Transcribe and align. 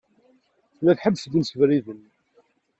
Tella 0.75 0.93
tḥebbes-d 0.97 1.33
imsebriden. 1.35 2.01